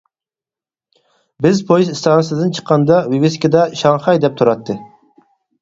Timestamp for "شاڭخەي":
3.83-4.23